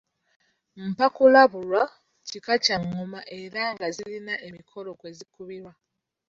[0.89, 1.81] Mpakulabulwa
[2.27, 5.71] kika kya ngoma era nga zirina emikolo kwe zikubirwa.